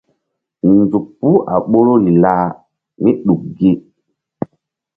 Nzuk 0.75 1.05
puh 1.19 1.39
a 1.51 1.55
ɓoruri 1.69 2.11
lah 2.23 2.43
míɗuk 3.03 3.41
gi. 3.57 3.71